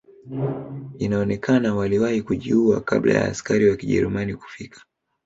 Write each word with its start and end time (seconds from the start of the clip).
Inaonekana 0.99 1.75
waliwahi 1.75 2.21
kujiua 2.21 2.81
kabla 2.81 3.13
ya 3.13 3.25
askari 3.25 3.69
wa 3.69 3.75
kijerumani 3.75 4.35
kufika 4.35 4.81